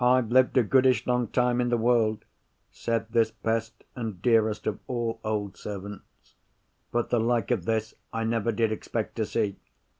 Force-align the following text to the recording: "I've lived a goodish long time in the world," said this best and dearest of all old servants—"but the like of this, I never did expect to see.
"I've 0.03 0.31
lived 0.31 0.57
a 0.57 0.63
goodish 0.63 1.05
long 1.05 1.27
time 1.27 1.61
in 1.61 1.69
the 1.69 1.77
world," 1.77 2.25
said 2.71 3.05
this 3.11 3.29
best 3.29 3.83
and 3.95 4.19
dearest 4.19 4.65
of 4.65 4.79
all 4.87 5.19
old 5.23 5.55
servants—"but 5.57 7.11
the 7.11 7.19
like 7.19 7.51
of 7.51 7.65
this, 7.65 7.93
I 8.11 8.23
never 8.23 8.51
did 8.51 8.71
expect 8.71 9.15
to 9.17 9.27
see. 9.27 9.57